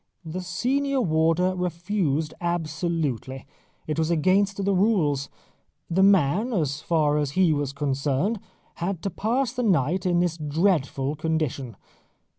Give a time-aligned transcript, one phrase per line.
[0.25, 3.45] The senior warder refused absolutely;
[3.85, 5.29] it was against the rules.
[5.91, 8.39] The man, as far as he was concerned,
[8.77, 11.75] had to pass the night in this dreadful condition.